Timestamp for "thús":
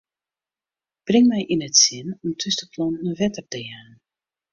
2.39-2.55